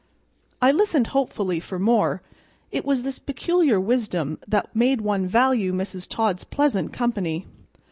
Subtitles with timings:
[0.63, 2.23] I listened hopefully for more;
[2.71, 6.09] it was this peculiar wisdom that made one value Mrs.
[6.09, 7.45] Todd's pleasant company.